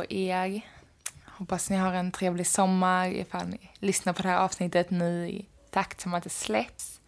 På 0.00 0.12
er. 0.12 0.60
Hoppas 1.24 1.70
ni 1.70 1.76
har 1.76 1.92
en 1.92 2.12
trevlig 2.12 2.46
sommar 2.46 3.08
ifall 3.08 3.48
ni 3.48 3.70
lyssnar 3.80 4.12
på 4.12 4.22
det 4.22 4.28
här 4.28 4.38
avsnittet 4.38 4.90
nu 4.90 5.28
i 5.28 5.46
takt 5.70 6.00
som 6.00 6.14
att 6.14 6.22
det 6.22 6.30
släpps. 6.30 7.00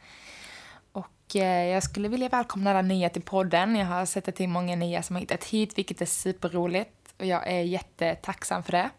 Och 0.93 1.37
eh, 1.37 1.67
jag 1.67 1.83
skulle 1.83 2.09
vilja 2.09 2.29
välkomna 2.29 2.71
alla 2.71 2.83
nya 2.83 3.09
till 3.09 3.23
podden. 3.23 3.77
Jag 3.77 3.87
har 3.87 4.07
sett 4.07 4.29
att 4.29 4.37
det 4.37 4.45
är 4.45 4.49
många 4.49 4.77
nya 4.77 5.03
som 5.03 5.17
har 5.17 5.21
hittat 5.21 5.45
hit, 5.45 5.79
vilket 5.79 6.01
är 6.01 6.07
superroligt. 6.07 7.15
Och 7.19 7.27
jag 7.27 7.47
är 7.47 7.61
jättetacksam 7.61 8.63
för 8.63 8.73
det. 8.73 8.91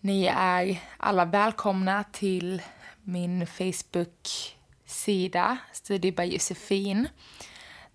Ni 0.00 0.26
är 0.34 0.80
alla 0.96 1.24
välkomna 1.24 2.04
till 2.12 2.62
min 3.02 3.46
Facebook-sida, 3.46 4.38
Studio 5.72 6.12
by 6.12 6.24
Josefin, 6.24 7.08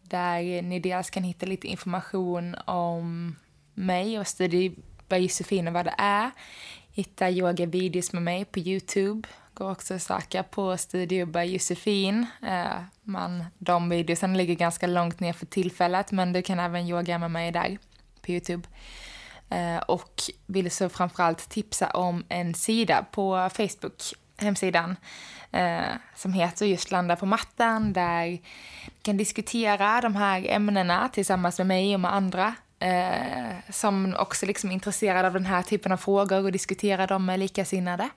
där 0.02 0.62
ni 0.62 0.80
dels 0.80 1.10
kan 1.10 1.24
hitta 1.24 1.46
lite 1.46 1.68
information 1.68 2.56
om 2.66 3.36
mig 3.74 4.20
och 4.20 4.28
Studio 4.28 4.76
by 5.10 5.18
Josefina 5.18 5.70
och 5.70 5.74
vad 5.74 5.86
det 5.86 5.96
är. 5.98 6.32
Hitta 6.92 7.30
yogavideos 7.30 8.14
med 8.14 8.24
mig 8.24 8.46
på 8.46 8.60
Youtube. 8.60 9.28
Går 9.54 9.72
också 9.72 9.94
att 9.94 10.04
söka 10.04 10.44
på 10.44 10.78
Studio 10.78 11.26
by 11.26 11.40
Josefin. 11.40 12.26
Eh, 12.48 12.82
man, 13.04 13.46
de 13.58 13.90
videosen 13.90 14.38
ligger 14.38 14.56
ganska 14.56 14.88
långt 14.88 15.20
ner 15.20 15.34
för 15.34 15.46
tillfället 15.46 16.12
men 16.12 16.34
du 16.34 16.42
kan 16.42 16.60
även 16.60 16.88
yoga 16.88 17.18
med 17.18 17.32
mig 17.32 17.52
där 17.52 17.78
på 18.22 18.32
Youtube. 18.32 18.68
Eh, 19.50 19.78
och 19.78 20.22
vill 20.46 20.72
så 20.72 20.90
framförallt 20.90 21.50
tipsa 21.50 21.90
om 21.90 22.24
en 22.30 22.54
sida 22.54 23.06
på 23.12 23.50
Facebook, 23.54 24.02
hemsidan, 24.38 24.96
eh, 25.52 25.82
som 26.16 26.34
heter 26.34 26.66
just 26.66 26.92
Landa 26.92 27.16
på 27.16 27.26
mattan 27.26 27.94
där 27.94 28.28
du 28.28 28.40
kan 29.02 29.18
diskutera 29.18 30.02
de 30.02 30.16
här 30.16 30.46
ämnena 30.50 31.10
tillsammans 31.10 31.58
med 31.58 31.68
mig 31.68 31.94
och 31.94 32.00
med 32.00 32.14
andra 32.14 32.56
eh, 32.86 33.56
som 33.70 34.16
också 34.20 34.46
liksom 34.46 34.70
är 34.70 34.74
intresserad 34.74 35.26
av 35.26 35.34
den 35.34 35.46
här 35.46 35.62
typen 35.62 35.92
av 35.92 35.98
frågor 35.98 36.44
och 36.44 36.52
diskuterar 36.52 37.08
dem 37.08 37.26
med 37.26 37.40
likasinnade. 37.40 38.10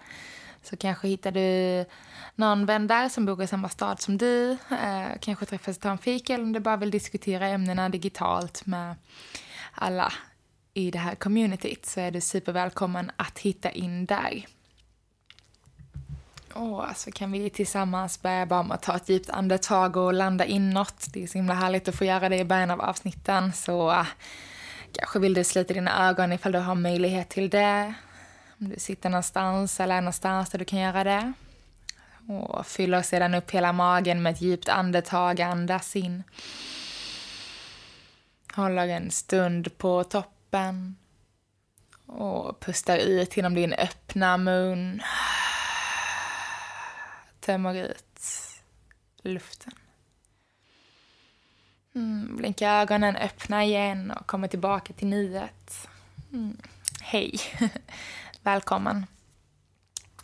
Så 0.62 0.77
kanske 0.77 1.08
hittar 1.08 1.30
du 1.30 1.84
någon 2.34 2.66
vän 2.66 2.86
där 2.86 3.08
som 3.08 3.27
bor 3.27 3.42
i 3.42 3.46
samma 3.46 3.69
stad 3.69 4.00
som 4.00 4.19
du. 4.19 4.50
Eh, 4.50 5.06
kanske 5.20 5.46
träffas 5.46 5.77
och 5.77 5.83
tar 5.83 5.91
en 5.91 5.98
fika 5.98 6.34
eller 6.34 6.44
om 6.44 6.52
du 6.52 6.61
bara 6.61 6.77
vill 6.77 6.91
diskutera 6.91 7.46
ämnena 7.46 7.89
digitalt 7.89 8.66
med 8.66 8.94
alla 9.72 10.12
i 10.74 10.91
det 10.91 10.98
här 10.98 11.14
communityt 11.14 11.86
så 11.86 12.00
är 12.00 12.11
du 12.11 12.20
supervälkommen 12.20 13.11
att 13.16 13.39
hitta 13.39 13.70
in 13.70 14.06
där. 14.06 14.46
Och 16.52 16.85
så 16.96 17.11
kan 17.11 17.33
vi 17.33 17.50
tillsammans 17.50 18.23
börja 18.23 18.46
bara 18.46 18.62
med 18.62 18.74
att 18.74 18.83
ta 18.83 18.96
ett 18.96 19.08
djupt 19.08 19.30
andetag 19.30 19.96
och 19.96 20.12
landa 20.14 20.45
inåt. 20.45 21.06
Det 21.12 21.23
är 21.23 21.27
så 21.27 21.39
himla 21.39 21.55
härligt 21.55 21.89
att 21.89 21.95
få 21.95 22.05
göra 22.05 22.29
det 22.29 22.36
i 22.36 22.45
början 22.45 22.70
av 22.70 22.80
avsnitten. 22.80 23.52
Så 23.52 24.05
kanske 24.92 25.18
vill 25.18 25.34
du 25.34 25.44
slita 25.44 25.74
dina 25.74 26.08
ögon 26.08 26.32
ifall 26.32 26.52
du 26.52 26.58
har 26.58 26.74
möjlighet 26.74 27.28
till 27.28 27.50
det. 27.50 27.94
Om 28.60 28.68
du 28.68 28.78
sitter 28.78 29.10
någonstans 29.10 29.80
eller 29.80 29.96
är 29.96 30.00
någonstans 30.00 30.50
där 30.50 30.58
du 30.58 30.64
kan 30.64 30.78
göra 30.78 31.04
det. 31.04 31.32
Och 32.28 32.66
fyller 32.66 33.02
sedan 33.02 33.34
upp 33.34 33.50
hela 33.50 33.72
magen 33.72 34.22
med 34.22 34.32
ett 34.32 34.40
djupt 34.40 34.68
andetag, 34.68 35.40
andas 35.40 35.96
in. 35.96 36.22
Håller 38.54 38.88
en 38.88 39.10
stund 39.10 39.78
på 39.78 40.04
toppen. 40.04 40.96
Och 42.06 42.60
pustar 42.60 42.98
ut 42.98 43.36
genom 43.36 43.55
din 43.55 43.72
öppna 43.72 44.36
mun 44.36 45.02
tömmer 47.48 47.74
ut 47.74 48.20
luften. 49.22 49.72
Mm, 51.94 52.36
blinka 52.36 52.70
ögonen, 52.70 53.16
öppna 53.16 53.64
igen 53.64 54.10
och 54.10 54.26
komma 54.26 54.48
tillbaka 54.48 54.92
till 54.92 55.06
nuet. 55.06 55.88
Mm. 56.32 56.56
Hej, 57.00 57.40
välkommen. 58.42 59.06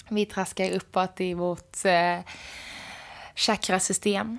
Vi 0.08 0.26
traskar 0.26 0.70
uppåt 0.70 1.20
i 1.20 1.34
vårt 1.34 1.84
eh, 1.84 2.19
chakrasystem 3.34 4.38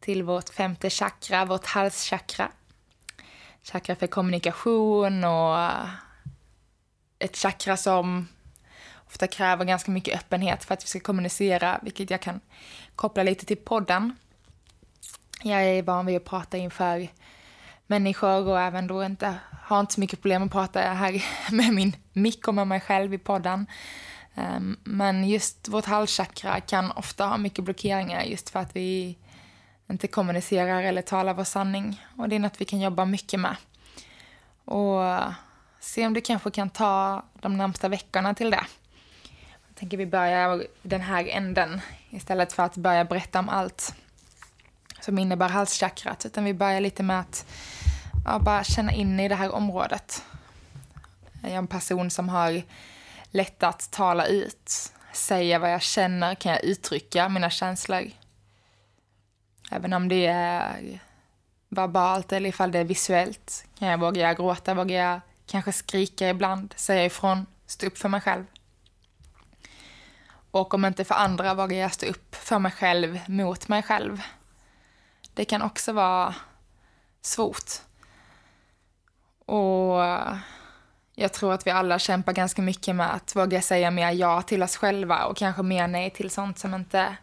till 0.00 0.22
vårt 0.22 0.48
femte 0.48 0.90
chakra, 0.90 1.44
vårt 1.44 1.66
halschakra. 1.66 2.50
Chakra 3.62 3.96
för 3.96 4.06
kommunikation 4.06 5.24
och 5.24 5.70
ett 7.18 7.36
chakra 7.36 7.76
som 7.76 8.28
ofta 9.06 9.26
kräver 9.26 9.64
ganska 9.64 9.90
mycket 9.90 10.14
öppenhet 10.14 10.64
för 10.64 10.74
att 10.74 10.84
vi 10.84 10.88
ska 10.88 11.00
kommunicera, 11.00 11.80
vilket 11.82 12.10
jag 12.10 12.22
kan 12.22 12.40
koppla 12.94 13.22
lite 13.22 13.46
till 13.46 13.56
podden. 13.56 14.16
Jag 15.42 15.64
är 15.64 15.82
van 15.82 16.06
vid 16.06 16.16
att 16.16 16.24
prata 16.24 16.56
inför 16.56 17.08
människor 17.86 18.48
och 18.48 18.60
även 18.60 18.86
då 18.86 19.04
inte 19.04 19.34
har 19.62 19.80
inte 19.80 19.94
så 19.94 20.00
mycket 20.00 20.20
problem 20.20 20.42
att 20.42 20.52
prata 20.52 20.80
här 20.80 21.24
med 21.52 21.74
min 21.74 21.96
mick 22.12 22.48
och 22.48 22.54
med 22.54 22.66
mig 22.66 22.80
själv 22.80 23.14
i 23.14 23.18
podden. 23.18 23.66
Ehm, 24.34 24.76
men 24.84 25.28
just 25.28 25.68
vårt 25.68 25.84
halschakra 25.84 26.60
kan 26.60 26.90
ofta 26.90 27.26
ha 27.26 27.36
mycket 27.36 27.64
blockeringar 27.64 28.22
just 28.22 28.50
för 28.50 28.60
att 28.60 28.76
vi 28.76 29.18
inte 29.90 30.06
kommunicerar 30.08 30.82
eller 30.82 31.02
talar 31.02 31.34
vår 31.34 31.44
sanning. 31.44 32.04
Och 32.16 32.28
det 32.28 32.36
är 32.36 32.40
något 32.40 32.60
vi 32.60 32.64
kan 32.64 32.80
jobba 32.80 33.04
mycket 33.04 33.40
med. 33.40 33.56
Och 34.64 35.04
eh, 35.04 35.32
se 35.80 36.06
om 36.06 36.14
du 36.14 36.20
kanske 36.20 36.50
kan 36.50 36.70
ta 36.70 37.24
de 37.40 37.56
närmsta 37.56 37.88
veckorna 37.88 38.34
till 38.34 38.50
det 38.50 38.66
Jag 39.68 39.74
tänker 39.74 39.96
vi 39.96 40.06
börjar 40.06 40.66
den 40.82 41.00
här 41.00 41.28
änden 41.28 41.80
istället 42.10 42.52
för 42.52 42.62
att 42.62 42.76
börja 42.76 43.04
berätta 43.04 43.38
om 43.38 43.48
allt 43.48 43.94
som 45.00 45.18
innebär 45.18 45.48
halschakrat. 45.48 46.26
Utan 46.26 46.44
vi 46.44 46.54
börjar 46.54 46.80
lite 46.80 47.02
med 47.02 47.20
att 47.20 47.46
ja, 48.24 48.38
bara 48.38 48.64
känna 48.64 48.92
in 48.92 49.20
i 49.20 49.28
det 49.28 49.34
här 49.34 49.54
området. 49.54 50.22
Jag 51.42 51.52
är 51.52 51.56
en 51.56 51.66
person 51.66 52.10
som 52.10 52.28
har 52.28 52.62
lätt 53.30 53.62
att 53.62 53.90
tala 53.90 54.26
ut, 54.26 54.92
säga 55.12 55.58
vad 55.58 55.72
jag 55.72 55.82
känner, 55.82 56.34
kan 56.34 56.52
jag 56.52 56.64
uttrycka 56.64 57.28
mina 57.28 57.50
känslor. 57.50 58.10
Även 59.70 59.92
om 59.92 60.08
det 60.08 60.26
är 60.26 61.00
verbalt 61.68 62.32
eller 62.32 62.48
ifall 62.48 62.72
det 62.72 62.78
är 62.78 62.84
visuellt. 62.84 63.64
Kan 63.78 63.88
jag, 63.88 63.98
våga 63.98 64.34
gråta, 64.34 64.74
vågar 64.74 64.96
jag 64.96 65.20
kanske 65.46 65.72
skrika 65.72 66.28
ibland, 66.28 66.74
säga 66.76 67.04
ifrån, 67.04 67.46
stå 67.66 67.86
upp 67.86 67.98
för 67.98 68.08
mig 68.08 68.20
själv. 68.20 68.44
Och 70.50 70.74
om 70.74 70.84
inte 70.84 71.04
för 71.04 71.14
andra 71.14 71.54
vågar 71.54 71.76
jag 71.76 71.92
stå 71.92 72.06
upp 72.06 72.34
för 72.34 72.58
mig 72.58 72.72
själv 72.72 73.20
mot 73.26 73.68
mig 73.68 73.82
själv. 73.82 74.22
Det 75.38 75.44
kan 75.44 75.62
också 75.62 75.92
vara 75.92 76.34
svårt. 77.20 77.70
Och 79.46 80.02
jag 81.14 81.32
tror 81.32 81.52
att 81.52 81.66
vi 81.66 81.70
alla 81.70 81.98
kämpar 81.98 82.32
ganska 82.32 82.62
mycket 82.62 82.96
med 82.96 83.14
att 83.14 83.36
våga 83.36 83.62
säga 83.62 83.90
mer 83.90 84.10
ja 84.10 84.42
till 84.42 84.62
oss 84.62 84.76
själva 84.76 85.24
och 85.24 85.36
kanske 85.36 85.62
mer 85.62 85.88
nej 85.88 86.10
till 86.10 86.30
sånt 86.30 86.58
som 86.58 86.74
inte 86.74 87.16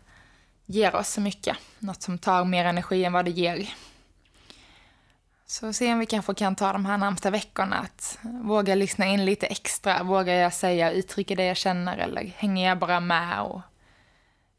ger 0.66 0.95
oss 0.95 1.10
så 1.10 1.22
mycket. 1.22 1.57
Något 1.80 2.01
som 2.01 2.18
tar 2.18 2.45
mer 2.45 2.66
energi 2.66 3.06
än 3.06 3.13
vad 3.13 3.25
det 3.25 3.31
ger. 3.31 3.74
Så 5.45 5.74
se 5.74 5.94
om 5.94 6.00
vi 6.00 6.06
kanske 6.06 6.34
kan 6.34 6.56
ta 6.56 6.74
de 6.74 6.86
här 6.86 6.98
närmsta 6.98 7.30
veckorna 7.30 7.75
att 7.75 8.18
våga 8.22 8.75
lyssna 8.75 9.06
in 9.06 9.25
lite 9.25 9.48
extra. 9.48 10.04
Vågar 10.04 10.34
jag 10.34 10.54
säga, 10.54 10.92
uttrycka 10.92 11.36
det 11.36 11.45
jag 11.45 11.57
känner 11.57 11.98
eller 11.98 12.34
hänger 12.38 12.69
jag 12.69 12.80
bara 12.80 13.00
med 13.00 13.42
och 13.42 13.62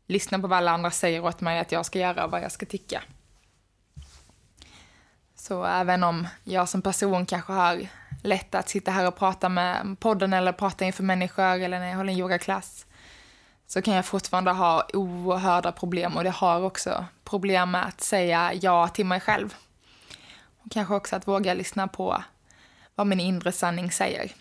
lyssnar 0.06 0.38
på 0.38 0.46
vad 0.46 0.58
alla 0.58 0.70
andra 0.70 0.90
säger 0.90 1.25
åt 1.25 1.40
mig 1.40 1.58
att 1.58 1.72
jag 1.72 1.86
ska 1.86 1.98
göra 1.98 2.25
och 2.25 2.31
vad 2.31 2.42
jag 2.42 2.52
ska 2.52 2.66
tycka. 2.66 3.02
Så 5.46 5.64
även 5.64 6.02
om 6.02 6.26
jag 6.44 6.69
som 6.69 6.82
person 6.82 7.26
kanske 7.26 7.52
har 7.52 7.88
lätt 8.22 8.54
att 8.54 8.69
sitta 8.69 8.90
här 8.90 9.06
och 9.06 9.16
prata 9.16 9.48
med 9.48 10.00
podden 10.00 10.32
eller 10.32 10.52
prata 10.52 10.84
inför 10.84 11.02
människor 11.02 11.44
eller 11.44 11.78
när 11.78 11.88
jag 11.88 11.96
håller 11.96 12.12
en 12.12 12.19
yogaklass 12.19 12.87
så 13.66 13.82
kan 13.82 13.94
jag 13.94 14.04
fortfarande 14.04 14.50
ha 14.50 14.87
oerhörda 14.93 15.72
problem 15.72 16.16
och 16.16 16.25
det 16.25 16.31
har 16.31 16.62
också 16.62 17.04
problem 17.25 17.70
med 17.70 17.87
att 17.87 18.00
säga 18.00 18.54
ja 18.54 18.88
till 18.88 19.06
mig 19.06 19.20
själv. 19.20 19.54
Kanske 20.70 20.94
också 20.94 21.16
att 21.16 21.28
våga 21.28 21.54
lyssna 21.54 21.88
på 21.88 22.22
vad 22.94 23.06
min 23.06 23.20
inre 23.20 23.52
sanning 23.52 23.90
säger. 23.90 24.32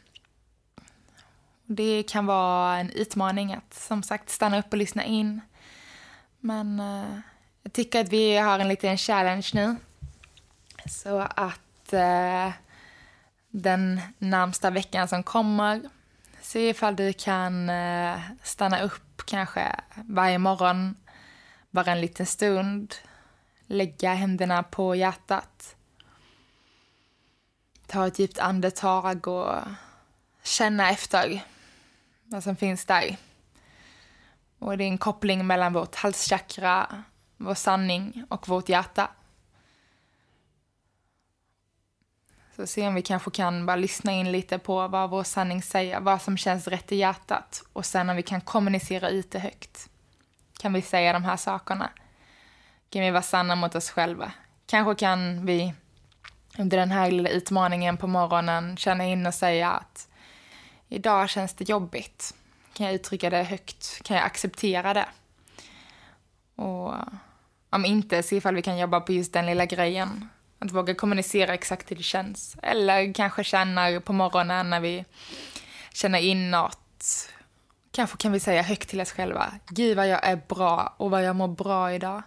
Det 1.65 2.03
kan 2.03 2.25
vara 2.25 2.77
en 2.77 2.89
utmaning 2.89 3.53
att 3.53 3.73
som 3.73 4.03
sagt 4.03 4.29
stanna 4.29 4.59
upp 4.59 4.71
och 4.71 4.77
lyssna 4.77 5.05
in. 5.05 5.41
Men 6.39 6.79
eh, 6.79 7.19
jag 7.63 7.73
tycker 7.73 8.01
att 8.01 8.09
vi 8.09 8.37
har 8.37 8.59
en 8.59 8.67
liten 8.67 8.97
challenge 8.97 9.49
nu. 9.53 9.75
Så 10.85 11.19
att 11.19 11.93
eh, 11.93 12.51
den 13.49 14.01
närmsta 14.17 14.69
veckan 14.69 15.07
som 15.07 15.23
kommer 15.23 15.81
se 16.45 16.69
ifall 16.69 16.95
du 16.95 17.13
kan 17.13 17.69
eh, 17.69 18.19
stanna 18.43 18.81
upp 18.81 19.25
kanske 19.25 19.75
varje 19.95 20.37
morgon, 20.37 20.95
bara 21.71 21.91
en 21.91 22.01
liten 22.01 22.25
stund. 22.25 22.95
Lägga 23.67 24.13
händerna 24.13 24.63
på 24.63 24.95
hjärtat. 24.95 25.75
Ta 27.87 28.07
ett 28.07 28.19
djupt 28.19 28.39
andetag 28.39 29.27
och 29.27 29.55
känna 30.43 30.89
efter 30.89 31.43
vad 32.23 32.43
som 32.43 32.55
finns 32.55 32.85
där. 32.85 33.17
Och 34.59 34.77
det 34.77 34.83
är 34.83 34.87
en 34.87 34.97
koppling 34.97 35.47
mellan 35.47 35.73
vårt 35.73 35.95
halschakra, 35.95 37.03
vår 37.37 37.55
sanning 37.55 38.25
och 38.29 38.47
vårt 38.47 38.69
hjärta. 38.69 39.09
Så 42.55 42.67
se 42.67 42.87
om 42.87 42.95
vi 42.95 43.01
kanske 43.01 43.31
kan 43.31 43.65
bara 43.65 43.75
lyssna 43.75 44.11
in 44.11 44.31
lite 44.31 44.59
på 44.59 44.87
vad 44.87 45.09
vår 45.09 45.23
sanning 45.23 45.61
säger, 45.61 45.99
vad 45.99 46.21
som 46.21 46.37
känns 46.37 46.67
rätt 46.67 46.91
i 46.91 46.95
hjärtat. 46.95 47.63
Och 47.73 47.85
sen 47.85 48.09
om 48.09 48.15
vi 48.15 48.23
kan 48.23 48.41
kommunicera 48.41 49.09
ut 49.09 49.31
det 49.31 49.39
högt. 49.39 49.89
Kan 50.59 50.73
vi 50.73 50.81
säga 50.81 51.13
de 51.13 51.23
här 51.23 51.37
sakerna? 51.37 51.89
Kan 52.89 53.01
vi 53.01 53.11
vara 53.11 53.21
sanna 53.21 53.55
mot 53.55 53.75
oss 53.75 53.89
själva? 53.89 54.31
Kanske 54.65 54.95
kan 54.95 55.45
vi 55.45 55.73
under 56.57 56.77
den 56.77 56.91
här 56.91 57.11
lilla 57.11 57.29
utmaningen 57.29 57.97
på 57.97 58.07
morgonen 58.07 58.77
känna 58.77 59.05
in 59.05 59.25
och 59.25 59.33
säga 59.33 59.71
att 59.71 60.07
idag 60.89 61.29
känns 61.29 61.53
det 61.53 61.69
jobbigt. 61.69 62.33
Kan 62.73 62.85
jag 62.85 62.95
uttrycka 62.95 63.29
det 63.29 63.43
högt? 63.43 64.01
Kan 64.03 64.17
jag 64.17 64.25
acceptera 64.25 64.93
det? 64.93 65.07
Och 66.55 66.93
om 67.69 67.85
inte, 67.85 68.23
se 68.23 68.35
ifall 68.35 68.55
vi 68.55 68.61
kan 68.61 68.77
jobba 68.77 68.99
på 68.99 69.13
just 69.13 69.33
den 69.33 69.45
lilla 69.45 69.65
grejen. 69.65 70.29
Att 70.59 70.71
våga 70.71 70.95
kommunicera 70.95 71.53
exakt 71.53 71.91
hur 71.91 71.95
det 71.95 72.03
känns. 72.03 72.57
Eller 72.61 73.13
kanske 73.13 73.43
känna 73.43 74.01
på 74.01 74.13
morgonen 74.13 74.69
när 74.69 74.79
vi 74.79 75.05
känner 75.93 76.19
inåt. 76.19 77.31
Kanske 77.91 78.17
kan 78.17 78.31
vi 78.31 78.39
säga 78.39 78.61
högt 78.61 78.89
till 78.89 79.01
oss 79.01 79.11
själva. 79.11 79.53
Gud 79.67 79.97
vad 79.97 80.07
jag 80.07 80.23
är 80.23 80.41
bra 80.47 80.95
och 80.97 81.11
vad 81.11 81.23
jag 81.23 81.35
mår 81.35 81.47
bra 81.47 81.93
idag. 81.93 82.23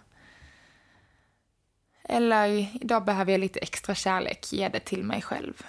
Eller 2.03 2.75
idag 2.81 3.05
behöver 3.05 3.31
jag 3.31 3.39
lite 3.39 3.59
extra 3.59 3.95
kärlek, 3.95 4.53
ge 4.53 4.69
det 4.69 4.79
till 4.79 5.03
mig 5.03 5.21
själv. 5.21 5.63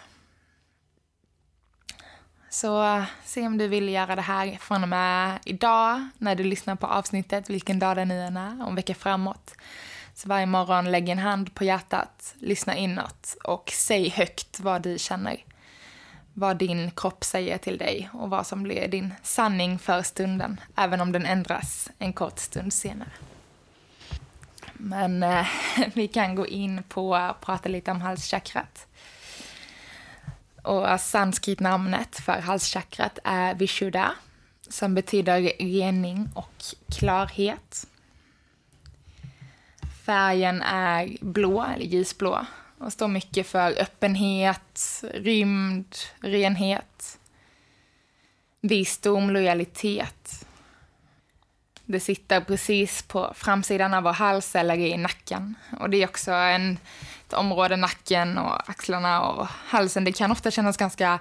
Så 2.50 3.04
se 3.24 3.46
om 3.46 3.58
du 3.58 3.68
vill 3.68 3.88
göra 3.88 4.16
det 4.16 4.22
här 4.22 4.58
från 4.60 4.82
och 4.82 4.88
med 4.88 5.38
idag 5.44 6.08
när 6.18 6.34
du 6.34 6.44
lyssnar 6.44 6.76
på 6.76 6.86
avsnittet, 6.86 7.50
vilken 7.50 7.78
dag 7.78 7.96
det 7.96 8.04
nu 8.04 8.20
än 8.20 8.36
är, 8.36 8.62
om 8.62 8.68
en 8.68 8.74
vecka 8.74 8.94
framåt. 8.94 9.54
Varje 10.26 10.46
morgon 10.46 10.90
lägg 10.90 11.08
en 11.08 11.18
hand 11.18 11.54
på 11.54 11.64
hjärtat, 11.64 12.34
lyssna 12.38 12.76
inåt 12.76 13.36
och 13.44 13.72
säg 13.74 14.08
högt 14.08 14.60
vad 14.60 14.82
du 14.82 14.98
känner. 14.98 15.44
Vad 16.34 16.56
din 16.56 16.90
kropp 16.90 17.24
säger 17.24 17.58
till 17.58 17.78
dig 17.78 18.10
och 18.12 18.30
vad 18.30 18.46
som 18.46 18.62
blir 18.62 18.88
din 18.88 19.14
sanning 19.22 19.78
för 19.78 20.02
stunden, 20.02 20.60
även 20.76 21.00
om 21.00 21.12
den 21.12 21.26
ändras 21.26 21.90
en 21.98 22.12
kort 22.12 22.38
stund 22.38 22.72
senare. 22.72 23.10
Men 24.72 25.22
eh, 25.22 25.46
vi 25.94 26.08
kan 26.08 26.34
gå 26.34 26.46
in 26.46 26.82
på 26.82 27.16
att 27.16 27.40
prata 27.40 27.68
lite 27.68 27.90
om 27.90 28.00
halschakrat. 28.00 28.86
Och 30.62 31.00
sanskritnamnet 31.00 32.16
för 32.18 32.40
halschakrat 32.40 33.18
är 33.24 33.54
Vishuddha 33.54 34.12
som 34.68 34.94
betyder 34.94 35.40
rening 35.58 36.28
och 36.34 36.64
klarhet. 36.98 37.86
Färgen 40.10 40.62
är 40.62 41.16
blå, 41.20 41.62
eller 41.74 41.84
ljusblå, 41.84 42.46
och 42.78 42.92
står 42.92 43.08
mycket 43.08 43.46
för 43.46 43.80
öppenhet, 43.80 45.04
rymd, 45.14 45.96
renhet, 46.20 47.18
visdom, 48.60 49.30
lojalitet. 49.30 50.46
Det 51.84 52.00
sitter 52.00 52.40
precis 52.40 53.02
på 53.02 53.32
framsidan 53.34 53.94
av 53.94 54.02
vår 54.02 54.12
hals 54.12 54.56
eller 54.56 54.74
i 54.74 54.96
nacken. 54.96 55.54
Och 55.80 55.90
det 55.90 56.02
är 56.02 56.08
också 56.08 56.32
en 56.32 56.78
ett 57.26 57.32
område, 57.32 57.76
nacken 57.76 58.38
och 58.38 58.70
axlarna 58.70 59.22
och 59.22 59.46
halsen, 59.46 60.04
det 60.04 60.12
kan 60.12 60.32
ofta 60.32 60.50
kännas 60.50 60.76
ganska 60.76 61.18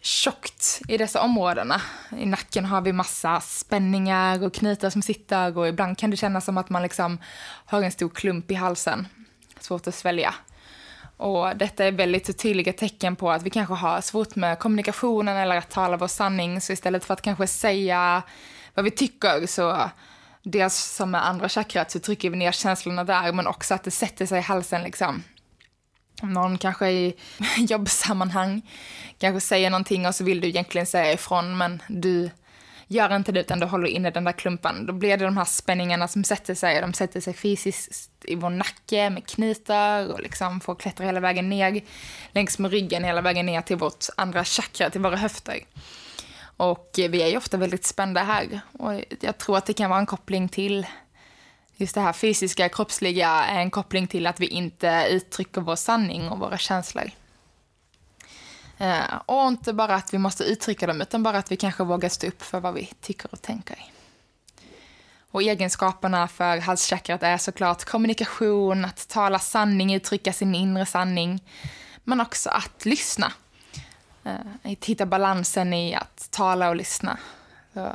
tjockt 0.00 0.80
i 0.88 0.98
dessa 0.98 1.20
områdena. 1.20 1.80
I 2.18 2.26
nacken 2.26 2.64
har 2.64 2.80
vi 2.80 2.92
massa 2.92 3.40
spänningar 3.40 4.44
och 4.44 4.54
knutar 4.54 4.90
som 4.90 5.02
sitter 5.02 5.58
och 5.58 5.68
ibland 5.68 5.98
kan 5.98 6.10
det 6.10 6.16
kännas 6.16 6.44
som 6.44 6.58
att 6.58 6.70
man 6.70 6.82
liksom 6.82 7.18
har 7.64 7.82
en 7.82 7.92
stor 7.92 8.08
klump 8.08 8.50
i 8.50 8.54
halsen. 8.54 9.08
Svårt 9.60 9.86
att 9.86 9.94
svälja. 9.94 10.34
Och 11.16 11.56
detta 11.56 11.84
är 11.84 11.92
väldigt 11.92 12.38
tydliga 12.38 12.72
tecken 12.72 13.16
på 13.16 13.30
att 13.30 13.42
vi 13.42 13.50
kanske 13.50 13.74
har 13.74 14.00
svårt 14.00 14.36
med 14.36 14.58
kommunikationen 14.58 15.36
eller 15.36 15.56
att 15.56 15.70
tala 15.70 15.96
vår 15.96 16.08
sanning. 16.08 16.60
Så 16.60 16.72
istället 16.72 17.04
för 17.04 17.14
att 17.14 17.22
kanske 17.22 17.46
säga 17.46 18.22
vad 18.74 18.84
vi 18.84 18.90
tycker 18.90 19.46
så 19.46 19.90
dels 20.42 20.76
som 20.76 21.10
med 21.10 21.26
andra 21.26 21.48
chakrat 21.48 21.90
så 21.90 21.98
trycker 21.98 22.30
vi 22.30 22.36
ner 22.36 22.52
känslorna 22.52 23.04
där 23.04 23.32
men 23.32 23.46
också 23.46 23.74
att 23.74 23.84
det 23.84 23.90
sätter 23.90 24.26
sig 24.26 24.38
i 24.38 24.42
halsen 24.42 24.82
liksom 24.82 25.22
någon 26.22 26.58
kanske 26.58 26.90
i 26.90 27.14
jobbsammanhang 27.58 28.62
kanske 29.18 29.40
säger 29.40 29.70
någonting 29.70 30.06
och 30.06 30.14
så 30.14 30.24
vill 30.24 30.40
du 30.40 30.48
egentligen 30.48 30.86
säga 30.86 31.12
ifrån 31.12 31.56
men 31.56 31.82
du 31.88 32.30
gör 32.88 33.16
inte 33.16 33.32
det 33.32 33.40
utan 33.40 33.60
du 33.60 33.66
håller 33.66 33.88
inne 33.88 34.10
den 34.10 34.24
där 34.24 34.32
klumpen. 34.32 34.86
Då 34.86 34.92
blir 34.92 35.16
det 35.16 35.24
de 35.24 35.36
här 35.36 35.44
spänningarna 35.44 36.08
som 36.08 36.24
sätter 36.24 36.54
sig. 36.54 36.80
De 36.80 36.92
sätter 36.92 37.20
sig 37.20 37.34
fysiskt 37.34 38.10
i 38.24 38.34
vår 38.34 38.50
nacke 38.50 39.10
med 39.10 39.26
knutar 39.26 40.12
och 40.12 40.20
liksom 40.20 40.60
får 40.60 40.74
klättra 40.74 41.06
hela 41.06 41.20
vägen 41.20 41.48
ner 41.48 41.80
längs 42.32 42.58
med 42.58 42.70
ryggen 42.70 43.04
hela 43.04 43.20
vägen 43.20 43.46
ner 43.46 43.62
till 43.62 43.76
vårt 43.76 44.06
andra 44.16 44.44
chakra, 44.44 44.90
till 44.90 45.00
våra 45.00 45.16
höfter. 45.16 45.58
Och 46.56 46.90
vi 46.96 47.22
är 47.22 47.28
ju 47.28 47.36
ofta 47.36 47.56
väldigt 47.56 47.84
spända 47.84 48.22
här 48.22 48.60
och 48.72 48.92
jag 49.20 49.38
tror 49.38 49.56
att 49.56 49.66
det 49.66 49.72
kan 49.72 49.90
vara 49.90 50.00
en 50.00 50.06
koppling 50.06 50.48
till 50.48 50.86
just 51.78 51.94
det 51.94 52.00
här 52.00 52.12
fysiska, 52.12 52.68
kroppsliga 52.68 53.28
är 53.28 53.60
en 53.60 53.70
koppling 53.70 54.06
till 54.06 54.26
att 54.26 54.40
vi 54.40 54.46
inte 54.46 55.06
uttrycker 55.10 55.60
vår 55.60 55.76
sanning 55.76 56.28
och 56.28 56.38
våra 56.38 56.58
känslor. 56.58 57.10
Eh, 58.78 59.14
och 59.26 59.48
inte 59.48 59.72
bara 59.72 59.94
att 59.94 60.14
vi 60.14 60.18
måste 60.18 60.44
uttrycka 60.44 60.86
dem, 60.86 61.00
utan 61.00 61.22
bara 61.22 61.38
att 61.38 61.52
vi 61.52 61.56
kanske 61.56 61.84
vågar 61.84 62.08
stå 62.08 62.26
upp 62.26 62.42
för 62.42 62.60
vad 62.60 62.74
vi 62.74 62.90
tycker 63.00 63.28
och 63.32 63.42
tänker. 63.42 63.84
Och 65.30 65.42
egenskaperna 65.42 66.28
för 66.28 66.58
halschakrat 66.58 67.22
är 67.22 67.36
såklart 67.36 67.84
kommunikation, 67.84 68.84
att 68.84 69.08
tala 69.08 69.38
sanning, 69.38 69.94
uttrycka 69.94 70.32
sin 70.32 70.54
inre 70.54 70.86
sanning, 70.86 71.44
men 72.04 72.20
också 72.20 72.50
att 72.50 72.84
lyssna. 72.84 73.32
Eh, 74.24 74.72
att 74.72 74.84
hitta 74.84 75.06
balansen 75.06 75.72
i 75.72 75.94
att 75.94 76.30
tala 76.30 76.68
och 76.68 76.76
lyssna. 76.76 77.18
Så 77.74 77.94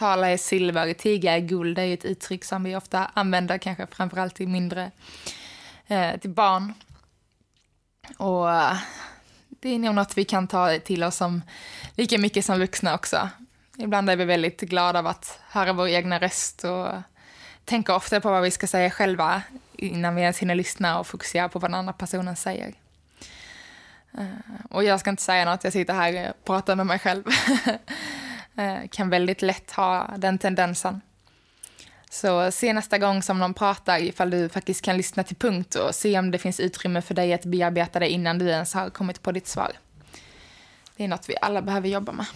tala 0.00 0.28
är 0.28 0.36
silver, 0.36 0.94
tiga 0.94 1.36
är 1.36 1.40
guld. 1.40 1.76
Det 1.76 1.82
är 1.82 1.94
ett 1.94 2.04
uttryck 2.04 2.44
som 2.44 2.64
vi 2.64 2.76
ofta 2.76 3.10
använder, 3.14 3.58
kanske 3.58 3.86
framförallt 3.86 4.34
till 4.34 4.48
mindre, 4.48 4.90
eh, 5.86 6.16
till 6.16 6.30
barn. 6.30 6.74
Och 8.16 8.52
eh, 8.52 8.76
det 9.48 9.68
är 9.68 9.78
nog 9.78 9.94
något 9.94 10.16
vi 10.16 10.24
kan 10.24 10.48
ta 10.48 10.78
till 10.78 11.04
oss 11.04 11.16
som 11.16 11.42
lika 11.94 12.18
mycket 12.18 12.44
som 12.44 12.58
vuxna 12.58 12.94
också. 12.94 13.28
Ibland 13.78 14.10
är 14.10 14.16
vi 14.16 14.24
väldigt 14.24 14.60
glada 14.60 14.98
av 14.98 15.06
att 15.06 15.40
höra 15.48 15.72
vår 15.72 15.88
egna 15.88 16.18
röst 16.18 16.64
och 16.64 16.88
tänka 17.64 17.94
ofta 17.94 18.20
på 18.20 18.30
vad 18.30 18.42
vi 18.42 18.50
ska 18.50 18.66
säga 18.66 18.90
själva 18.90 19.42
innan 19.76 20.14
vi 20.14 20.22
ens 20.22 20.38
hinner 20.38 20.54
lyssna 20.54 20.98
och 20.98 21.06
fokusera 21.06 21.48
på 21.48 21.58
vad 21.58 21.70
den 21.70 21.78
andra 21.78 21.92
personen 21.92 22.36
säger. 22.36 22.74
Eh, 24.18 24.26
och 24.70 24.84
jag 24.84 25.00
ska 25.00 25.10
inte 25.10 25.22
säga 25.22 25.44
något, 25.44 25.64
jag 25.64 25.72
sitter 25.72 25.94
här 25.94 26.30
och 26.30 26.44
pratar 26.44 26.76
med 26.76 26.86
mig 26.86 26.98
själv. 26.98 27.24
Eh, 28.60 28.88
kan 28.90 29.10
väldigt 29.10 29.42
lätt 29.42 29.70
ha 29.70 30.14
den 30.16 30.38
tendensen. 30.38 31.00
Så 32.10 32.50
se 32.50 32.72
nästa 32.72 32.98
gång 32.98 33.22
som 33.22 33.38
någon 33.38 33.54
pratar 33.54 33.98
ifall 33.98 34.30
du 34.30 34.48
faktiskt 34.48 34.84
kan 34.84 34.96
lyssna 34.96 35.22
till 35.22 35.36
punkt 35.36 35.74
och 35.74 35.94
se 35.94 36.18
om 36.18 36.30
det 36.30 36.38
finns 36.38 36.60
utrymme 36.60 37.02
för 37.02 37.14
dig 37.14 37.32
att 37.32 37.44
bearbeta 37.44 37.98
det 37.98 38.08
innan 38.08 38.38
du 38.38 38.48
ens 38.48 38.74
har 38.74 38.90
kommit 38.90 39.22
på 39.22 39.32
ditt 39.32 39.46
svar. 39.46 39.72
Det 40.96 41.04
är 41.04 41.08
något 41.08 41.28
vi 41.28 41.34
alla 41.40 41.62
behöver 41.62 41.88
jobba 41.88 42.12
med. 42.12 42.26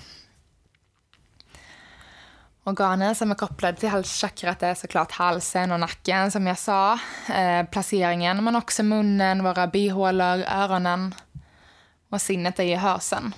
Organen 2.64 3.14
som 3.14 3.30
är 3.30 3.34
kopplade 3.34 3.78
till 3.78 3.88
halschakrat 3.88 4.62
är 4.62 4.74
såklart 4.74 5.12
halsen 5.12 5.72
och 5.72 5.80
nacken 5.80 6.30
som 6.30 6.46
jag 6.46 6.58
sa. 6.58 6.98
Eh, 7.34 7.64
placeringen 7.70 8.44
men 8.44 8.56
också 8.56 8.82
munnen, 8.82 9.44
våra 9.44 9.66
bihålor, 9.66 10.44
öronen 10.48 11.14
och 12.08 12.22
sinnet 12.22 12.58
är 12.58 12.64
ju 12.64 12.76
hörseln. 12.76 13.34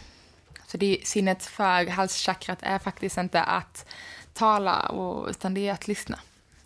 Så 0.66 0.76
det, 0.76 1.00
sinnet 1.04 1.42
för 1.42 1.86
halschakrat 1.86 2.58
är 2.62 2.78
faktiskt 2.78 3.18
inte 3.18 3.42
att 3.42 3.86
tala, 4.32 4.80
och, 4.80 5.28
utan 5.28 5.54
det 5.54 5.68
är 5.68 5.72
att 5.72 5.88
lyssna. 5.88 6.18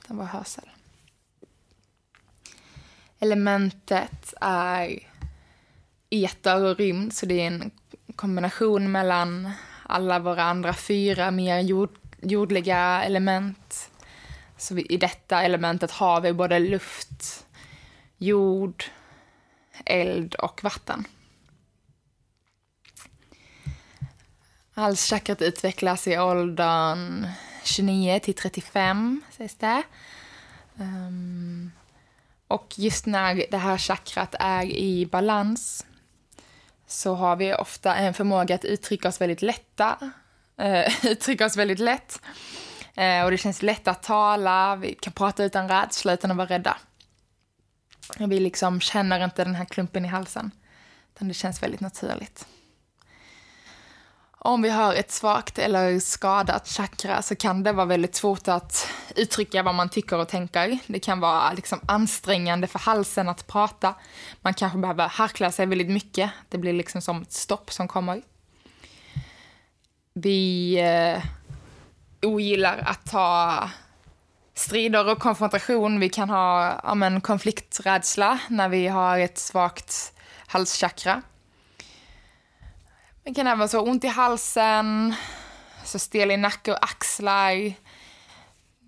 Det 0.09 0.15
var 0.15 0.25
hörsel. 0.25 0.71
Elementet 3.19 4.35
är 4.41 4.99
eter 6.11 6.65
och 6.65 6.77
rymd, 6.77 7.13
så 7.13 7.27
det 7.27 7.41
är 7.41 7.47
en 7.47 7.71
kombination 8.17 8.93
mellan 8.93 9.53
alla 9.83 10.19
våra 10.19 10.43
andra 10.43 10.75
fyra 10.75 11.31
mer 11.31 11.61
jord, 11.61 11.99
jordliga 12.23 13.03
element. 13.03 13.91
Så 14.57 14.75
vi, 14.75 14.83
i 14.83 14.97
detta 14.97 15.43
elementet 15.43 15.91
har 15.91 16.21
vi 16.21 16.33
både 16.33 16.59
luft, 16.59 17.47
jord, 18.17 18.85
eld 19.85 20.35
och 20.35 20.65
vatten. 20.65 21.05
Alltså, 24.81 25.15
Halschakrat 25.15 25.43
utvecklas 25.43 26.09
i 26.09 26.19
åldern 26.19 27.27
29 27.65 28.21
till 28.21 28.35
35, 28.35 29.23
sägs 29.31 29.55
det. 29.55 29.83
Um, 30.79 31.73
och 32.49 32.79
just 32.79 33.07
när 33.07 33.47
det 33.51 33.57
här 33.57 33.79
chakrat 33.79 34.35
är 34.39 34.65
i 34.65 35.07
balans 35.07 35.87
så 36.87 37.15
har 37.15 37.37
vi 37.37 37.55
ofta 37.55 37.95
en 37.95 38.15
förmåga 38.15 38.55
att 38.55 38.65
uttrycka 38.65 39.09
oss 39.09 39.21
väldigt 39.21 39.43
lätta, 39.43 39.99
uh, 40.63 41.07
uttrycka 41.13 41.47
oss 41.47 41.57
väldigt 41.57 41.79
lätt. 41.79 42.21
Uh, 42.99 43.25
och 43.25 43.31
det 43.31 43.39
känns 43.39 43.63
lätt 43.63 43.89
att 43.89 44.03
tala, 44.03 44.77
vi 44.77 44.95
kan 44.95 45.13
prata 45.13 45.45
utan 45.45 45.69
rädsla, 45.69 46.13
utan 46.13 46.31
att 46.31 46.37
vara 46.37 46.49
rädda. 46.49 46.77
Vi 48.19 48.41
liksom 48.41 48.81
känner 48.81 49.25
inte 49.25 49.45
den 49.45 49.55
här 49.55 49.65
klumpen 49.65 50.05
i 50.05 50.09
halsen, 50.09 50.51
utan 51.15 51.29
det 51.29 51.35
känns 51.35 51.63
väldigt 51.63 51.81
naturligt. 51.81 52.47
Om 54.43 54.63
vi 54.63 54.69
har 54.69 54.95
ett 54.95 55.11
svagt 55.11 55.59
eller 55.59 56.01
skadat 56.01 56.69
chakra 56.69 57.23
så 57.23 57.37
kan 57.37 57.63
det 57.63 57.73
vara 57.73 57.87
väldigt 57.87 58.15
svårt 58.15 58.49
att 58.49 58.89
uttrycka 59.17 59.63
vad 59.63 59.75
man 59.75 59.89
tycker 59.89 60.19
och 60.19 60.29
tänker. 60.29 60.79
Det 60.87 60.99
kan 60.99 61.21
vara 61.21 61.53
liksom 61.53 61.81
ansträngande 61.87 62.67
för 62.67 62.79
halsen 62.79 63.29
att 63.29 63.47
prata. 63.47 63.95
Man 64.41 64.55
kanske 64.55 64.79
behöver 64.79 65.09
harkla 65.09 65.53
sig 65.53 65.67
väldigt 65.67 65.91
mycket. 65.91 66.31
Det 66.49 66.59
blir 66.59 66.73
liksom 66.73 67.03
som 67.03 67.23
ett 67.23 67.33
stopp 67.33 67.73
som 67.73 67.89
kommer. 67.89 68.23
Vi 70.13 70.75
eh, 70.81 71.23
ogillar 72.23 72.79
att 72.87 73.11
ta 73.11 73.71
strider 74.55 75.09
och 75.09 75.19
konfrontation. 75.19 76.01
Vi 76.01 76.09
kan 76.09 76.31
ha 76.31 76.81
ja, 76.85 76.95
men, 76.95 77.21
konflikträdsla 77.21 78.39
när 78.49 78.69
vi 78.69 78.89
har 78.89 79.19
ett 79.19 79.39
svagt 79.39 80.13
halschakra. 80.47 81.23
Det 83.31 83.35
kan 83.35 83.47
även 83.47 83.59
vara 83.59 83.69
så 83.69 83.81
ont 83.81 84.05
i 84.05 84.09
halsen, 84.09 85.15
så 85.85 85.99
stel 85.99 86.31
i 86.31 86.37
nacke 86.37 86.73
och 86.73 86.85
axlar, 86.85 87.73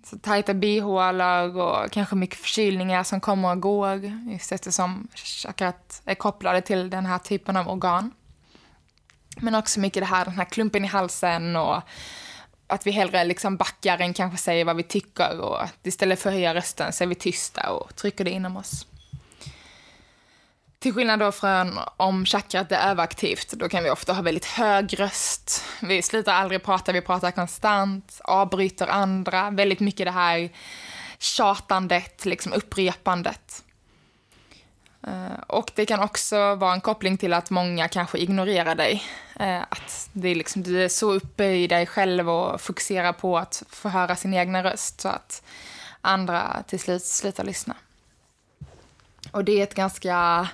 så 0.05 0.17
tajta 0.17 0.53
bihålor 0.53 1.57
och 1.57 1.91
kanske 1.91 2.15
mycket 2.15 2.39
förkylningar 2.39 3.03
som 3.03 3.21
kommer 3.21 3.51
och 3.51 3.61
går 3.61 4.03
just 4.31 4.51
eftersom 4.51 5.07
chakrat 5.15 6.01
är 6.05 6.15
kopplade 6.15 6.61
till 6.61 6.89
den 6.89 7.05
här 7.05 7.17
typen 7.17 7.57
av 7.57 7.69
organ. 7.69 8.11
Men 9.37 9.55
också 9.55 9.79
mycket 9.79 10.01
det 10.01 10.07
här, 10.07 10.25
den 10.25 10.37
här 10.37 10.45
klumpen 10.45 10.85
i 10.85 10.87
halsen 10.87 11.55
och 11.55 11.81
att 12.67 12.87
vi 12.87 12.91
hellre 12.91 13.23
liksom 13.23 13.57
backar 13.57 13.97
än 13.97 14.13
kanske 14.13 14.37
säger 14.37 14.65
vad 14.65 14.75
vi 14.75 14.83
tycker 14.83 15.39
och 15.39 15.67
istället 15.83 16.19
för 16.19 16.29
att 16.29 16.33
höja 16.35 16.55
rösten 16.55 16.93
så 16.93 17.03
är 17.03 17.07
vi 17.07 17.15
tysta 17.15 17.69
och 17.69 17.95
trycker 17.95 18.23
det 18.23 18.31
inom 18.31 18.57
oss. 18.57 18.87
Till 20.83 20.93
skillnad 20.93 21.19
då 21.19 21.31
från 21.31 21.79
om 21.97 22.25
chakrat 22.25 22.71
är 22.71 22.89
överaktivt, 22.89 23.51
då 23.51 23.69
kan 23.69 23.83
vi 23.83 23.89
ofta 23.89 24.13
ha 24.13 24.21
väldigt 24.21 24.45
hög 24.45 24.99
röst. 24.99 25.63
Vi 25.81 26.01
slutar 26.01 26.33
aldrig 26.33 26.63
prata, 26.63 26.91
vi 26.91 27.01
pratar 27.01 27.31
konstant, 27.31 28.21
avbryter 28.23 28.87
andra. 28.87 29.49
Väldigt 29.49 29.79
mycket 29.79 30.05
det 30.05 30.11
här 30.11 30.49
tjatandet, 31.17 32.25
liksom 32.25 32.53
upprepandet. 32.53 33.63
Eh, 35.07 35.39
och 35.47 35.71
det 35.75 35.85
kan 35.85 35.99
också 35.99 36.55
vara 36.55 36.73
en 36.73 36.81
koppling 36.81 37.17
till 37.17 37.33
att 37.33 37.49
många 37.49 37.87
kanske 37.87 38.17
ignorerar 38.17 38.75
dig. 38.75 39.03
Eh, 39.39 39.61
att 39.61 40.09
det 40.13 40.29
är 40.29 40.35
liksom, 40.35 40.63
du 40.63 40.83
är 40.83 40.89
så 40.89 41.13
uppe 41.13 41.45
i 41.45 41.67
dig 41.67 41.85
själv 41.85 42.29
och 42.29 42.61
fokuserar 42.61 43.13
på 43.13 43.37
att 43.37 43.63
få 43.69 43.89
höra 43.89 44.15
sin 44.15 44.33
egna 44.33 44.63
röst 44.63 45.01
så 45.01 45.09
att 45.09 45.43
andra 46.01 46.63
till 46.67 46.79
slut 46.79 47.03
slutar 47.03 47.43
lyssna. 47.43 47.75
Och 49.33 49.43
det 49.43 49.59
är 49.59 49.63
ett 49.63 49.75
ganska 49.75 50.47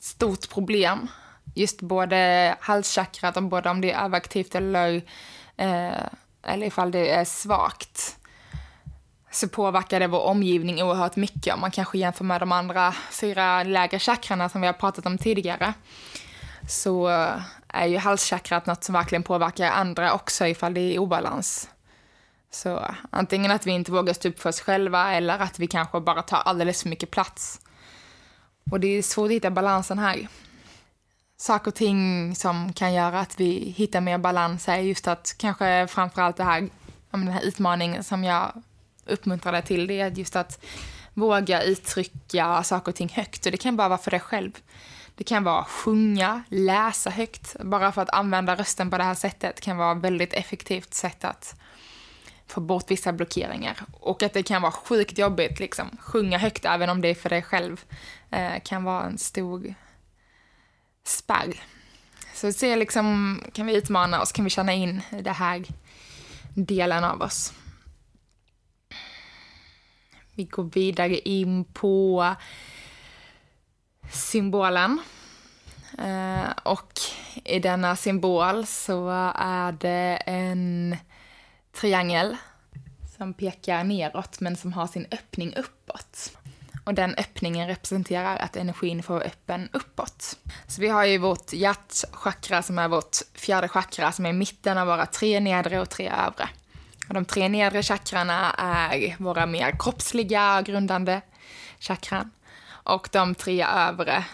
stort 0.00 0.48
problem. 0.48 1.08
Just 1.54 1.80
både 1.80 2.56
halschakrat, 2.60 3.36
om 3.36 3.48
både 3.48 3.70
om 3.70 3.80
det 3.80 3.92
är 3.92 4.04
överaktivt 4.04 4.54
eller, 4.54 4.94
eh, 5.56 6.06
eller 6.42 6.66
ifall 6.66 6.90
det 6.90 7.10
är 7.10 7.24
svagt 7.24 8.16
så 9.30 9.48
påverkar 9.48 10.00
det 10.00 10.06
vår 10.06 10.22
omgivning 10.22 10.82
oerhört 10.82 11.16
mycket 11.16 11.54
om 11.54 11.60
man 11.60 11.70
kanske 11.70 11.98
jämför 11.98 12.24
med 12.24 12.40
de 12.40 12.52
andra 12.52 12.94
fyra 13.10 13.62
lägre 13.62 13.98
chakrarna 13.98 14.48
som 14.48 14.60
vi 14.60 14.66
har 14.66 14.74
pratat 14.74 15.06
om 15.06 15.18
tidigare. 15.18 15.74
Så 16.68 17.08
är 17.68 17.86
ju 17.86 17.98
halschakrat 17.98 18.66
något 18.66 18.84
som 18.84 18.92
verkligen 18.92 19.22
påverkar 19.22 19.70
andra 19.70 20.12
också 20.12 20.46
ifall 20.46 20.74
det 20.74 20.80
är 20.80 20.98
obalans. 20.98 21.70
Så 22.50 22.94
antingen 23.10 23.50
att 23.50 23.66
vi 23.66 23.70
inte 23.70 23.92
vågar 23.92 24.14
stå 24.14 24.28
upp 24.28 24.40
för 24.40 24.48
oss 24.48 24.60
själva 24.60 25.12
eller 25.12 25.38
att 25.38 25.58
vi 25.58 25.66
kanske 25.66 26.00
bara 26.00 26.22
tar 26.22 26.38
alldeles 26.38 26.82
för 26.82 26.88
mycket 26.88 27.10
plats. 27.10 27.60
Och 28.70 28.80
det 28.80 28.88
är 28.88 29.02
svårt 29.02 29.26
att 29.26 29.32
hitta 29.32 29.50
balansen 29.50 29.98
här. 29.98 30.28
Saker 31.36 31.70
och 31.70 31.74
ting 31.74 32.34
som 32.34 32.72
kan 32.72 32.94
göra 32.94 33.20
att 33.20 33.40
vi 33.40 33.74
hittar 33.76 34.00
mer 34.00 34.18
balans 34.18 34.68
är 34.68 34.76
just 34.76 35.08
att 35.08 35.34
kanske 35.38 35.86
framförallt 35.86 36.36
det 36.36 36.44
här, 36.44 36.68
den 37.10 37.28
här 37.28 37.42
utmaningen 37.42 38.04
som 38.04 38.24
jag 38.24 38.62
uppmuntrade 39.06 39.62
till, 39.62 39.86
det 39.86 40.00
är 40.00 40.10
just 40.10 40.36
att 40.36 40.64
våga 41.14 41.62
uttrycka 41.62 42.62
saker 42.62 42.92
och 42.92 42.96
ting 42.96 43.08
högt. 43.08 43.46
Och 43.46 43.52
det 43.52 43.58
kan 43.58 43.76
bara 43.76 43.88
vara 43.88 43.98
för 43.98 44.10
dig 44.10 44.20
själv. 44.20 44.52
Det 45.14 45.24
kan 45.24 45.44
vara 45.44 45.64
sjunga, 45.64 46.42
läsa 46.48 47.10
högt. 47.10 47.56
Bara 47.60 47.92
för 47.92 48.02
att 48.02 48.10
använda 48.10 48.56
rösten 48.56 48.90
på 48.90 48.98
det 48.98 49.04
här 49.04 49.14
sättet 49.14 49.60
kan 49.60 49.76
vara 49.76 49.96
ett 49.96 50.02
väldigt 50.02 50.32
effektivt 50.32 50.94
sätt 50.94 51.24
att 51.24 51.54
få 52.48 52.60
bort 52.60 52.90
vissa 52.90 53.12
blockeringar. 53.12 53.76
Och 53.92 54.22
att 54.22 54.32
det 54.32 54.42
kan 54.42 54.62
vara 54.62 54.72
sjukt 54.72 55.18
jobbigt, 55.18 55.60
liksom. 55.60 55.96
Sjunga 56.00 56.38
högt 56.38 56.64
även 56.64 56.90
om 56.90 57.00
det 57.00 57.08
är 57.08 57.14
för 57.14 57.28
dig 57.28 57.42
själv 57.42 57.84
eh, 58.30 58.62
kan 58.64 58.84
vara 58.84 59.04
en 59.04 59.18
stor 59.18 59.74
spärr. 61.04 61.62
Så 62.34 62.52
se 62.52 62.76
liksom, 62.76 63.40
kan 63.52 63.66
vi 63.66 63.76
utmana 63.76 64.22
oss, 64.22 64.32
kan 64.32 64.44
vi 64.44 64.50
känna 64.50 64.72
in 64.72 65.00
det 65.22 65.32
här 65.32 65.64
delen 66.54 67.04
av 67.04 67.22
oss. 67.22 67.52
Vi 70.34 70.44
går 70.44 70.64
vidare 70.64 71.18
in 71.18 71.64
på 71.64 72.34
symbolen. 74.10 75.00
Eh, 75.98 76.50
och 76.62 76.92
i 77.44 77.58
denna 77.58 77.96
symbol 77.96 78.66
så 78.66 79.08
är 79.34 79.72
det 79.72 80.22
en 80.26 80.96
triangel 81.80 82.36
som 83.16 83.34
pekar 83.34 83.84
neråt 83.84 84.40
men 84.40 84.56
som 84.56 84.72
har 84.72 84.86
sin 84.86 85.06
öppning 85.10 85.54
uppåt. 85.56 86.32
Och 86.84 86.94
den 86.94 87.14
öppningen 87.14 87.68
representerar 87.68 88.36
att 88.36 88.56
energin 88.56 89.02
får 89.02 89.22
öppen 89.22 89.68
uppåt. 89.72 90.38
Så 90.66 90.80
vi 90.80 90.88
har 90.88 91.04
ju 91.04 91.18
vårt 91.18 91.52
hjärtchakra 91.52 92.62
som 92.62 92.78
är 92.78 92.88
vårt 92.88 93.16
fjärde 93.34 93.68
chakra 93.68 94.12
som 94.12 94.26
är 94.26 94.32
mitten 94.32 94.78
av 94.78 94.86
våra 94.86 95.06
tre 95.06 95.40
nedre 95.40 95.80
och 95.80 95.90
tre 95.90 96.08
övre. 96.08 96.48
Och 97.08 97.14
de 97.14 97.24
tre 97.24 97.48
nedre 97.48 97.82
chakrarna 97.82 98.54
är 98.58 99.16
våra 99.18 99.46
mer 99.46 99.72
kroppsliga, 99.78 100.62
grundande 100.62 101.20
chakran. 101.78 102.30
Och 102.68 103.08
de 103.12 103.34
tre 103.34 103.62
övre, 103.64 104.24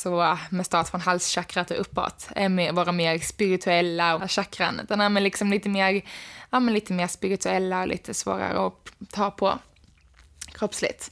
så 0.00 0.22
äh, 0.22 0.38
med 0.50 0.66
start 0.66 0.88
från 0.88 1.00
halschakrat 1.00 1.70
och 1.70 1.80
uppåt, 1.80 2.28
är 2.36 2.48
med 2.48 2.74
våra 2.74 2.92
mer 2.92 3.18
spirituella 3.18 4.28
chakran. 4.28 4.80
Den 4.88 5.00
är 5.00 5.20
liksom 5.20 5.50
lite 5.50 5.68
mer, 5.68 6.02
ja, 6.50 6.60
men 6.60 6.74
lite 6.74 6.92
mer 6.92 7.06
spirituella 7.06 7.80
och 7.80 7.88
lite 7.88 8.14
svårare 8.14 8.66
att 8.66 8.92
ta 9.12 9.30
på 9.30 9.58
kroppsligt. 10.52 11.10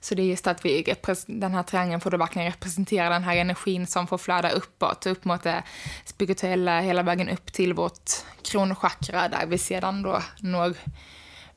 Så 0.00 0.14
det 0.14 0.22
är 0.22 0.26
just 0.26 0.46
att 0.46 0.64
vi, 0.64 0.94
den 1.26 1.54
här 1.54 1.62
triangeln 1.62 2.00
får 2.00 2.10
då 2.10 2.16
verkligen 2.16 2.52
representera 2.52 3.08
den 3.08 3.24
här 3.24 3.36
energin 3.36 3.86
som 3.86 4.06
får 4.06 4.18
flöda 4.18 4.50
uppåt, 4.50 5.06
upp 5.06 5.24
mot 5.24 5.42
det 5.42 5.62
spirituella, 6.04 6.80
hela 6.80 7.02
vägen 7.02 7.28
upp 7.28 7.52
till 7.52 7.74
vårt 7.74 8.10
kronchakra 8.42 9.28
där 9.28 9.46
vi 9.46 9.58
sedan 9.58 10.02
då 10.02 10.22
når 10.40 10.74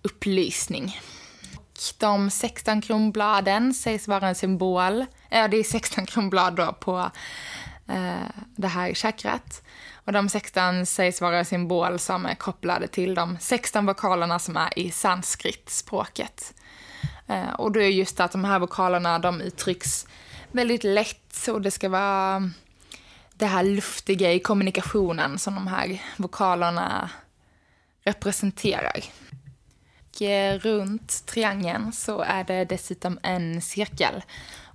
upplysning. 0.02 1.00
De 1.98 2.30
16 2.30 2.82
kronbladen 2.82 3.74
sägs 3.74 4.08
vara 4.08 4.28
en 4.28 4.36
symbol, 4.36 5.06
ja 5.34 5.48
det 5.48 5.58
är 5.58 5.64
16 5.64 6.06
kronblad 6.06 6.56
då 6.56 6.74
på 6.80 7.12
eh, 7.88 8.30
det 8.56 8.68
här 8.68 8.94
chakrat. 8.94 9.64
Och 10.06 10.12
de 10.12 10.30
16 10.30 10.86
sägs 10.86 11.22
vara 11.22 11.38
en 11.38 11.46
symbol 11.46 12.00
som 12.00 12.26
är 12.26 12.36
kopplade 12.36 12.88
till 12.88 13.16
de 13.16 13.38
16 13.40 13.86
vokalerna 13.86 14.40
som 14.40 14.58
är 14.58 14.80
i 14.80 14.92
sanskritspråket. 14.92 16.54
Eh, 17.28 17.54
och 17.54 17.72
det 17.72 17.84
är 17.84 17.90
just 17.90 18.20
att 18.20 18.32
de 18.32 18.44
här 18.44 18.60
vokalerna 18.60 19.20
de 19.20 19.42
uttrycks 19.42 20.08
väldigt 20.52 20.84
lätt 20.84 21.48
och 21.48 21.62
det 21.62 21.72
ska 21.72 21.90
vara 21.90 22.52
det 23.34 23.46
här 23.46 23.64
luftiga 23.64 24.34
i 24.34 24.40
kommunikationen 24.40 25.40
som 25.40 25.56
de 25.56 25.68
här 25.68 26.02
vokalerna 26.18 27.10
representerar. 28.06 29.04
Och 30.14 30.22
eh, 30.22 30.60
runt 30.60 31.26
triangeln 31.26 31.94
så 31.94 32.22
är 32.22 32.44
det 32.44 32.66
dessutom 32.66 33.20
en 33.24 33.62
cirkel 33.62 34.24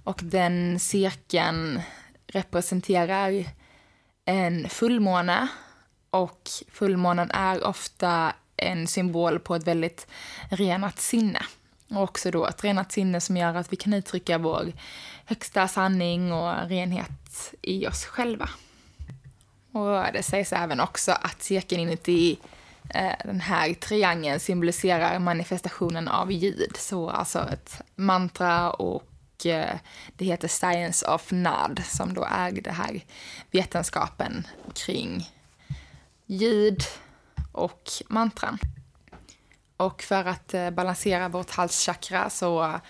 och 0.05 0.21
den 0.23 0.81
cirkeln 0.81 1.81
representerar 2.27 3.45
en 4.25 4.69
fullmåne 4.69 5.49
Och 6.11 6.49
fullmånen 6.73 7.31
är 7.31 7.65
ofta 7.65 8.33
en 8.57 8.87
symbol 8.87 9.39
på 9.39 9.55
ett 9.55 9.67
väldigt 9.67 10.07
renat 10.51 10.99
sinne. 10.99 11.43
Och 11.91 12.03
också 12.03 12.31
då 12.31 12.47
ett 12.47 12.65
renat 12.65 12.93
sinne 12.93 13.21
som 13.21 13.37
gör 13.37 13.55
att 13.55 13.73
vi 13.73 13.77
kan 13.77 13.95
uttrycka 13.95 14.39
vår 14.39 14.73
högsta 15.25 15.69
sanning 15.69 16.33
och 16.33 16.69
renhet 16.69 17.55
i 17.63 17.87
oss 17.87 18.05
själva. 18.05 18.49
Och 19.73 20.13
det 20.13 20.23
sägs 20.23 20.53
även 20.53 20.81
också 20.81 21.13
att 21.13 21.43
cirkeln 21.43 21.81
inuti 21.81 22.39
eh, 22.95 23.13
den 23.25 23.41
här 23.41 23.75
triangeln 23.75 24.41
symboliserar 24.41 25.19
manifestationen 25.19 26.09
av 26.09 26.33
ljud. 26.33 26.77
Så 26.77 27.11
alltså 27.11 27.49
ett 27.53 27.81
mantra 27.97 28.71
och 28.71 29.03
Eh, 29.47 29.77
det 30.17 30.25
heter 30.25 30.49
Science 30.49 31.07
of 31.07 31.31
Nod 31.31 31.83
som 31.85 32.15
då 32.15 32.27
är 32.31 32.51
det 32.51 32.71
här 32.71 33.01
vetenskapen 33.51 34.47
kring 34.75 35.31
ljud 36.27 36.83
och 37.53 37.83
mantran. 38.09 38.59
Och 39.77 40.03
för 40.03 40.25
att 40.25 40.55
eh, 40.55 40.71
balansera 40.71 41.29
vårt 41.29 41.51
halschakra 41.51 42.31
så 42.31 42.81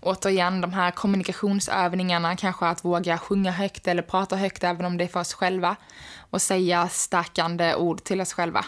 återigen 0.00 0.60
de 0.60 0.72
här 0.72 0.90
kommunikationsövningarna, 0.90 2.36
kanske 2.36 2.66
att 2.66 2.84
våga 2.84 3.18
sjunga 3.18 3.50
högt 3.50 3.88
eller 3.88 4.02
prata 4.02 4.36
högt 4.36 4.64
även 4.64 4.86
om 4.86 4.96
det 4.96 5.04
är 5.04 5.08
för 5.08 5.20
oss 5.20 5.34
själva 5.34 5.76
och 6.30 6.42
säga 6.42 6.88
stärkande 6.88 7.74
ord 7.74 8.04
till 8.04 8.20
oss 8.20 8.32
själva 8.32 8.64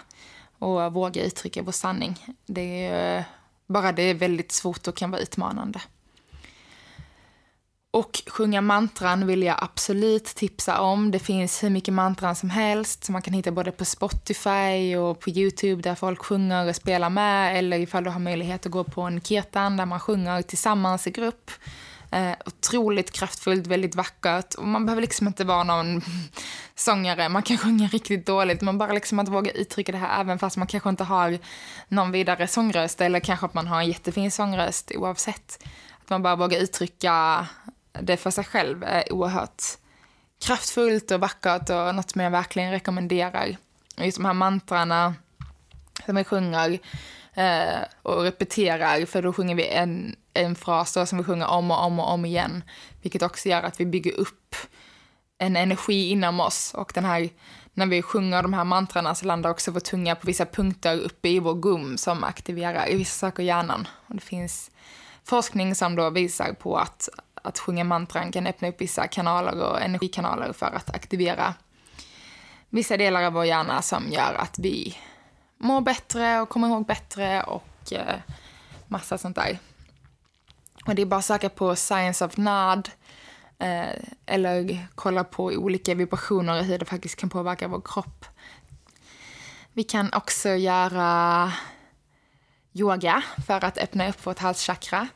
och 0.58 0.92
våga 0.92 1.24
uttrycka 1.24 1.62
vår 1.62 1.72
sanning. 1.72 2.26
Det 2.46 2.86
är, 2.86 3.24
bara 3.66 3.92
det 3.92 4.02
är 4.02 4.14
väldigt 4.14 4.52
svårt 4.52 4.88
och 4.88 4.96
kan 4.96 5.10
vara 5.10 5.20
utmanande. 5.22 5.80
Och 7.94 8.22
sjunga 8.26 8.60
mantran 8.60 9.26
vill 9.26 9.42
jag 9.42 9.56
absolut 9.58 10.24
tipsa 10.24 10.80
om. 10.80 11.10
Det 11.10 11.18
finns 11.18 11.62
hur 11.62 11.70
mycket 11.70 11.94
mantran 11.94 12.36
som 12.36 12.50
helst 12.50 13.04
som 13.04 13.12
man 13.12 13.22
kan 13.22 13.34
hitta 13.34 13.50
både 13.50 13.72
på 13.72 13.84
Spotify 13.84 14.96
och 14.96 15.20
på 15.20 15.30
Youtube 15.30 15.82
där 15.82 15.94
folk 15.94 16.24
sjunger 16.24 16.68
och 16.68 16.76
spelar 16.76 17.10
med 17.10 17.58
eller 17.58 17.78
ifall 17.78 18.04
du 18.04 18.10
har 18.10 18.20
möjlighet 18.20 18.66
att 18.66 18.72
gå 18.72 18.84
på 18.84 19.02
en 19.02 19.20
kirtan 19.20 19.76
där 19.76 19.86
man 19.86 20.00
sjunger 20.00 20.42
tillsammans 20.42 21.06
i 21.06 21.10
grupp. 21.10 21.50
Eh, 22.10 22.32
otroligt 22.46 23.12
kraftfullt, 23.12 23.66
väldigt 23.66 23.94
vackert 23.94 24.54
och 24.54 24.66
man 24.66 24.86
behöver 24.86 25.02
liksom 25.02 25.26
inte 25.26 25.44
vara 25.44 25.64
någon 25.64 26.02
sångare. 26.74 27.28
Man 27.28 27.42
kan 27.42 27.58
sjunga 27.58 27.86
riktigt 27.86 28.26
dåligt, 28.26 28.60
men 28.60 28.78
bara 28.78 28.92
liksom 28.92 29.18
att 29.18 29.28
våga 29.28 29.50
uttrycka 29.50 29.92
det 29.92 29.98
här 29.98 30.20
även 30.20 30.38
fast 30.38 30.56
man 30.56 30.66
kanske 30.66 30.88
inte 30.88 31.04
har 31.04 31.38
någon 31.88 32.12
vidare 32.12 32.48
sångröst 32.48 33.00
eller 33.00 33.20
kanske 33.20 33.46
att 33.46 33.54
man 33.54 33.66
har 33.66 33.80
en 33.80 33.88
jättefin 33.88 34.30
sångröst 34.30 34.92
oavsett. 34.94 35.64
Att 36.02 36.10
man 36.10 36.22
bara 36.22 36.36
vågar 36.36 36.58
uttrycka 36.58 37.46
det 38.00 38.16
för 38.16 38.30
sig 38.30 38.44
själv 38.44 38.84
är 38.84 39.12
oerhört 39.12 39.62
kraftfullt 40.44 41.10
och 41.10 41.20
vackert 41.20 41.70
och 41.70 41.94
något 41.94 42.10
som 42.10 42.20
jag 42.20 42.30
verkligen 42.30 42.70
rekommenderar. 42.70 43.56
Just 43.96 44.16
de 44.16 44.24
här 44.24 44.34
mantrarna 44.34 45.14
som 46.06 46.16
vi 46.16 46.24
sjunger 46.24 46.78
eh, 47.34 47.80
och 48.02 48.22
repeterar, 48.22 49.06
för 49.06 49.22
då 49.22 49.32
sjunger 49.32 49.54
vi 49.54 49.68
en, 49.68 50.16
en 50.34 50.54
fras 50.54 51.08
som 51.08 51.18
vi 51.18 51.24
sjunger 51.24 51.46
om 51.46 51.70
och 51.70 51.84
om 51.84 52.00
och 52.00 52.10
om 52.10 52.24
igen, 52.24 52.64
vilket 53.02 53.22
också 53.22 53.48
gör 53.48 53.62
att 53.62 53.80
vi 53.80 53.86
bygger 53.86 54.12
upp 54.12 54.56
en 55.38 55.56
energi 55.56 56.10
inom 56.10 56.40
oss 56.40 56.74
och 56.74 56.92
den 56.94 57.04
här 57.04 57.28
när 57.74 57.86
vi 57.86 58.02
sjunger 58.02 58.42
de 58.42 58.52
här 58.52 58.64
mantrarna 58.64 59.14
så 59.14 59.26
landar 59.26 59.50
också 59.50 59.70
vår 59.70 59.80
tunga 59.80 60.14
på 60.14 60.26
vissa 60.26 60.46
punkter 60.46 61.00
uppe 61.00 61.28
i 61.28 61.38
vår 61.38 61.54
gum 61.54 61.98
som 61.98 62.24
aktiverar 62.24 62.90
i 62.90 62.96
vissa 62.96 63.26
saker 63.26 63.42
i 63.42 63.46
hjärnan. 63.46 63.88
Och 64.06 64.14
det 64.14 64.20
finns 64.20 64.70
forskning 65.24 65.74
som 65.74 65.96
då 65.96 66.10
visar 66.10 66.52
på 66.52 66.76
att 66.76 67.08
att 67.42 67.58
sjunga 67.58 67.84
mantran 67.84 68.32
kan 68.32 68.46
öppna 68.46 68.68
upp 68.68 68.80
vissa 68.80 69.06
kanaler 69.06 69.62
och 69.62 69.80
energikanaler 69.80 70.52
för 70.52 70.66
att 70.66 70.94
aktivera 70.94 71.54
vissa 72.68 72.96
delar 72.96 73.22
av 73.22 73.32
vår 73.32 73.44
hjärna 73.44 73.82
som 73.82 74.12
gör 74.12 74.34
att 74.34 74.58
vi 74.58 74.98
mår 75.58 75.80
bättre 75.80 76.40
och 76.40 76.48
kommer 76.48 76.68
ihåg 76.68 76.86
bättre 76.86 77.42
och 77.42 77.92
eh, 77.92 78.20
massa 78.88 79.18
sånt 79.18 79.36
där. 79.36 79.58
Och 80.86 80.94
det 80.94 81.02
är 81.02 81.06
bara 81.06 81.18
att 81.18 81.24
söka 81.24 81.48
på 81.48 81.76
Science 81.76 82.24
of 82.24 82.36
NAD 82.36 82.90
eh, 83.58 83.92
eller 84.26 84.86
kolla 84.94 85.24
på 85.24 85.44
olika 85.44 85.94
vibrationer 85.94 86.58
och 86.58 86.64
hur 86.64 86.78
det 86.78 86.84
faktiskt 86.84 87.16
kan 87.16 87.28
påverka 87.28 87.68
vår 87.68 87.82
kropp. 87.84 88.24
Vi 89.72 89.84
kan 89.84 90.12
också 90.12 90.48
göra 90.48 91.52
yoga 92.72 93.22
för 93.46 93.64
att 93.64 93.78
öppna 93.78 94.08
upp 94.08 94.26
vårt 94.26 94.38
halschakra. 94.38 95.08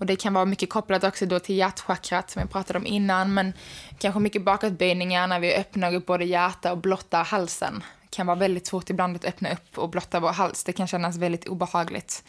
Och 0.00 0.06
det 0.06 0.16
kan 0.16 0.34
vara 0.34 0.44
mycket 0.44 0.70
kopplat 0.70 1.04
också 1.04 1.26
då 1.26 1.38
till 1.38 1.56
hjärtchakrat 1.56 2.30
som 2.30 2.40
jag 2.40 2.50
pratade 2.50 2.78
om 2.78 2.86
innan, 2.86 3.34
men 3.34 3.52
kanske 3.98 4.20
mycket 4.20 4.44
bakåtböjningar 4.44 5.26
när 5.26 5.40
vi 5.40 5.54
öppnar 5.54 5.94
upp 5.94 6.06
både 6.06 6.24
hjärta 6.24 6.72
och 6.72 6.78
blottar 6.78 7.24
halsen. 7.24 7.84
Det 8.02 8.08
kan 8.16 8.26
vara 8.26 8.38
väldigt 8.38 8.66
svårt 8.66 8.90
ibland 8.90 9.16
att 9.16 9.24
öppna 9.24 9.52
upp 9.52 9.78
och 9.78 9.88
blotta 9.90 10.20
vår 10.20 10.32
hals. 10.32 10.64
Det 10.64 10.72
kan 10.72 10.86
kännas 10.86 11.16
väldigt 11.16 11.48
obehagligt. 11.48 12.24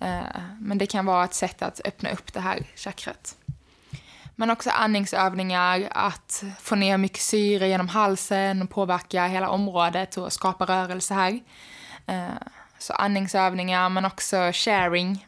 Eh, 0.00 0.20
men 0.60 0.78
det 0.78 0.86
kan 0.86 1.06
vara 1.06 1.24
ett 1.24 1.34
sätt 1.34 1.62
att 1.62 1.80
öppna 1.84 2.10
upp 2.10 2.32
det 2.32 2.40
här 2.40 2.66
chakrat. 2.76 3.36
Men 4.36 4.50
också 4.50 4.70
andningsövningar, 4.70 5.88
att 5.90 6.44
få 6.60 6.74
ner 6.74 6.98
mycket 6.98 7.20
syre 7.22 7.68
genom 7.68 7.88
halsen 7.88 8.62
och 8.62 8.70
påverka 8.70 9.26
hela 9.26 9.48
området 9.48 10.16
och 10.16 10.32
skapa 10.32 10.64
rörelse 10.64 11.14
här. 11.14 11.40
Eh, 12.06 12.26
så 12.78 12.92
andningsövningar, 12.92 13.88
men 13.88 14.04
också 14.04 14.50
sharing, 14.52 15.26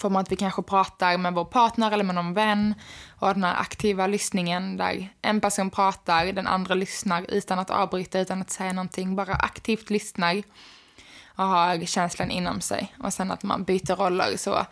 form 0.00 0.16
att 0.16 0.32
vi 0.32 0.36
kanske 0.36 0.62
pratar 0.62 1.18
med 1.18 1.34
vår 1.34 1.44
partner 1.44 1.90
eller 1.90 2.04
med 2.04 2.14
någon 2.14 2.34
vän 2.34 2.74
och 3.18 3.34
den 3.34 3.44
här 3.44 3.60
aktiva 3.60 4.06
lyssningen 4.06 4.76
där 4.76 5.08
en 5.22 5.40
person 5.40 5.70
pratar, 5.70 6.32
den 6.32 6.46
andra 6.46 6.74
lyssnar 6.74 7.26
utan 7.28 7.58
att 7.58 7.70
avbryta, 7.70 8.20
utan 8.20 8.40
att 8.40 8.50
säga 8.50 8.72
någonting, 8.72 9.16
bara 9.16 9.34
aktivt 9.34 9.90
lyssnar 9.90 10.42
och 11.38 11.44
har 11.44 11.86
känslan 11.86 12.30
inom 12.30 12.60
sig. 12.60 12.94
Och 12.98 13.12
sen 13.12 13.30
att 13.30 13.42
man 13.42 13.64
byter 13.64 13.96
roller 13.96 14.36
så 14.36 14.66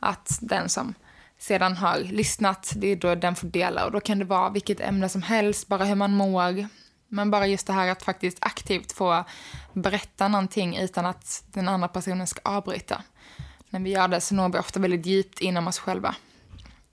att 0.00 0.38
den 0.40 0.68
som 0.68 0.94
sedan 1.38 1.76
har 1.76 1.98
lyssnat, 1.98 2.72
det 2.76 2.86
är 2.86 2.96
då 2.96 3.14
den 3.14 3.34
får 3.34 3.48
dela 3.48 3.84
och 3.84 3.92
då 3.92 4.00
kan 4.00 4.18
det 4.18 4.24
vara 4.24 4.50
vilket 4.50 4.80
ämne 4.80 5.08
som 5.08 5.22
helst, 5.22 5.68
bara 5.68 5.84
hur 5.84 5.94
man 5.94 6.14
mår. 6.14 6.68
Men 7.08 7.30
bara 7.30 7.46
just 7.46 7.66
det 7.66 7.72
här 7.72 7.88
att 7.88 8.02
faktiskt 8.02 8.38
aktivt 8.40 8.92
få 8.92 9.24
berätta 9.72 10.28
någonting 10.28 10.76
utan 10.76 11.06
att 11.06 11.44
den 11.46 11.68
andra 11.68 11.88
personen 11.88 12.26
ska 12.26 12.40
avbryta 12.44 13.02
när 13.72 13.80
vi 13.80 13.90
gör 13.90 14.08
det 14.08 14.20
så 14.20 14.34
når 14.34 14.48
vi 14.48 14.58
ofta 14.58 14.80
väldigt 14.80 15.06
djupt 15.06 15.40
inom 15.40 15.68
oss 15.68 15.78
själva. 15.78 16.14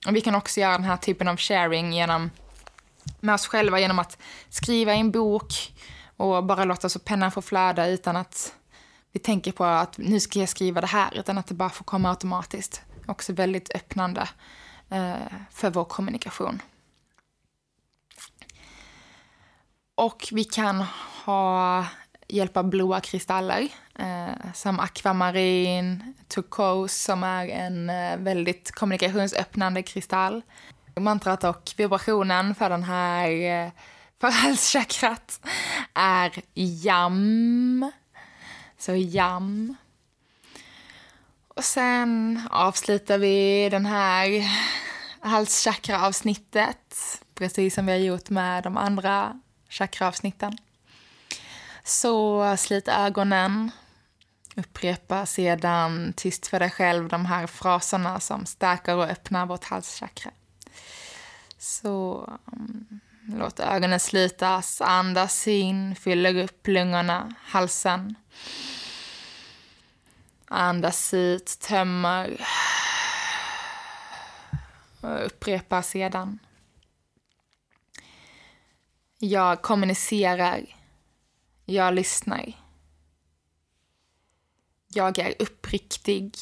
Och 0.08 0.16
vi 0.16 0.22
kan 0.22 0.36
också 0.36 0.60
göra 0.60 0.72
den 0.72 0.84
här 0.84 0.98
typen 0.98 1.28
av 1.28 1.38
sharing 1.38 1.94
genom, 1.94 2.32
med 3.20 3.36
oss 3.36 3.48
själva 3.48 3.80
genom 3.80 4.00
att 4.00 4.18
skriva 4.50 4.94
i 4.96 5.00
en 5.00 5.12
bok 5.12 5.74
och 6.18 6.44
bara 6.44 6.66
låta 6.66 6.90
så 6.90 7.00
pennan 7.00 7.32
få 7.32 7.42
flöda 7.42 7.88
utan 7.88 8.16
att 8.16 8.54
vi 9.12 9.20
tänker 9.20 9.52
på 9.52 9.64
att 9.64 9.98
nu 9.98 10.20
ska 10.20 10.40
jag 10.40 10.50
skriva 10.50 10.82
det 10.82 10.88
här, 10.88 11.20
utan 11.20 11.38
att 11.38 11.48
det 11.48 11.54
bara 11.54 11.70
får 11.70 11.86
komma 11.86 12.10
automatiskt. 12.10 12.82
Också 13.08 13.34
väldigt 13.34 13.76
öppnande 13.76 14.30
eh, 14.90 15.16
för 15.52 15.70
vår 15.70 15.86
kommunikation. 15.86 16.62
Och 19.96 20.28
vi 20.32 20.44
kan 20.44 20.86
ha 21.26 21.86
hjälp 22.30 22.58
av 22.58 22.70
blåa 22.70 23.00
kristaller 23.00 23.68
eh, 24.00 24.54
som 24.54 24.80
akvamarin, 24.80 26.14
turkos 26.28 26.94
som 26.94 27.24
är 27.24 27.48
en 27.48 27.90
eh, 27.90 28.18
väldigt 28.18 28.72
kommunikationsöppnande 28.72 29.84
kristall. 29.84 30.42
Mantrat 30.96 31.44
och 31.44 31.72
vibrationen 31.78 32.56
för 32.56 32.70
den 32.70 32.84
här 32.84 33.32
eh, 33.32 33.72
för 34.22 34.32
halschakrat 34.32 35.40
är 35.94 36.32
jam. 36.54 37.92
Så 38.78 38.96
jam. 38.96 39.76
Och 41.48 41.64
sen 41.64 42.42
avslutar 42.52 43.18
vi 43.18 43.70
den 43.70 43.86
här 43.86 44.28
halschakra-avsnittet 45.20 46.96
precis 47.36 47.76
som 47.76 47.86
vi 47.86 47.92
har 47.92 48.00
gjort 48.00 48.30
med 48.30 48.64
de 48.64 48.78
andra 48.78 49.40
chakra-avsnitten. 49.70 50.58
Så 51.90 52.58
slit 52.58 52.88
ögonen. 52.88 53.72
Upprepa 54.56 55.26
sedan 55.26 56.14
tyst 56.14 56.48
för 56.48 56.60
dig 56.60 56.70
själv 56.70 57.08
de 57.08 57.26
här 57.26 57.48
fraserna 57.48 58.20
som 58.20 58.46
stärker 58.46 58.96
och 58.96 59.04
öppnar 59.04 59.46
vårt 59.46 59.64
halschakra. 59.64 60.32
Så 61.58 62.24
um, 62.46 63.00
låt 63.38 63.60
ögonen 63.60 64.00
slutas, 64.00 64.82
andas 64.82 65.48
in, 65.48 65.96
fyller 65.96 66.44
upp 66.44 66.68
lungorna, 66.68 67.34
halsen. 67.42 68.16
Andas 70.48 71.14
ut, 71.14 71.60
tömmer. 71.60 72.48
Och 75.02 75.26
upprepa 75.26 75.84
sedan. 75.84 76.40
Jag 79.20 79.62
kommunicerar 79.62 80.79
jag 81.70 81.94
lyssnar. 81.94 82.54
Jag 84.88 85.20
är 85.20 85.34
uppriktig. 85.40 86.38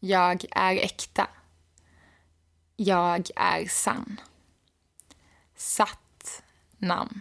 Jag 0.00 0.44
är 0.50 0.76
äkta. 0.76 1.28
Jag 2.76 3.28
är 3.36 3.66
sann. 3.68 4.20
Satt 5.56 6.42
namn. 6.78 7.20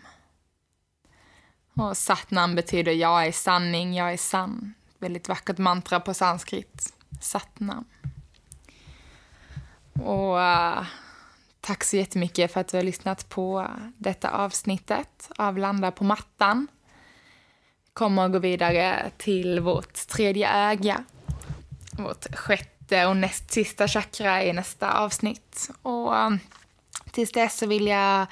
Och 1.74 1.98
satt 1.98 2.32
namn 2.32 2.56
betyder 2.56 2.91
jag 2.91 3.28
är 3.28 3.32
sanning, 3.32 3.93
jag 3.93 4.13
är 4.13 4.17
sann. 4.17 4.74
Väldigt 5.00 5.30
vackert 5.30 5.58
mantra 5.58 6.00
på 6.00 6.13
sanskrit. 6.13 6.93
Satt 7.21 7.60
namn. 7.60 7.86
Och 9.93 10.38
uh, 10.38 10.86
tack 11.62 11.84
så 11.84 11.98
jättemycket 11.98 12.54
för 12.54 12.62
att 12.62 12.67
du 12.67 12.78
har 12.78 12.84
lyssnat 12.84 13.30
på 13.30 13.67
detta 13.98 14.30
avsnittet 14.30 15.32
av 15.38 15.58
Landa 15.58 15.91
på 15.91 16.04
mattan. 16.04 16.67
Kommer 17.96 18.26
att 18.26 18.32
gå 18.32 18.40
vidare 18.40 19.12
till 19.18 19.60
vårt 19.60 20.08
tredje 20.08 20.54
öga. 20.54 21.04
Vårt 21.92 22.36
sjätte 22.36 23.06
och 23.06 23.18
näst 23.18 23.52
sista 23.52 23.88
chakra 23.88 24.44
i 24.44 24.54
nästa 24.54 24.92
avsnitt. 24.92 25.70
Och 25.82 26.16
um, 26.16 26.40
tills 27.12 27.32
dess 27.32 27.58
så 27.58 27.68
vill 27.68 27.88
jag 27.88 28.28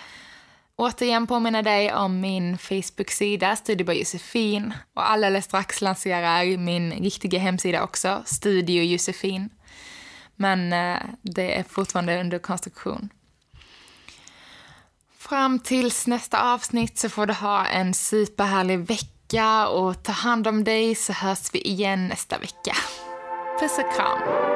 återigen 0.76 1.28
påminna 1.28 1.62
dig 1.62 1.94
om 1.94 2.20
min 2.20 2.58
Facebook-sida 2.58 3.56
Studio 3.56 3.86
by 3.86 3.94
Josefin 3.94 4.74
och 4.94 5.10
alldeles 5.10 5.46
strax 5.46 5.82
lanserar 5.82 6.58
min 6.58 6.92
riktiga 6.92 7.40
hemsida 7.40 7.84
också, 7.84 8.24
Studio 8.26 8.84
Josefin. 8.84 9.50
Men 10.36 10.74
eh, 10.74 11.00
det 11.22 11.58
är 11.58 11.64
fortfarande 11.64 12.22
under 12.22 12.40
konstruktion. 12.40 13.10
Fram 15.18 15.60
tills 15.60 16.08
nästa 16.08 16.54
avsnitt 16.54 16.98
så 16.98 17.10
får 17.10 17.26
du 17.26 17.34
ha 17.34 17.66
en 17.66 17.94
superhärlig 17.94 18.80
vecka 18.80 19.13
vecka 19.34 19.68
och 19.68 20.04
ta 20.04 20.12
hand 20.12 20.48
om 20.48 20.64
dig 20.64 20.96
så 20.96 21.14
hörs 21.14 21.54
vi 21.54 21.62
igen 21.62 22.08
nästa 22.08 22.38
vecka. 22.38 22.76
Puss 23.60 23.78
och 23.78 23.96
kram! 23.96 24.53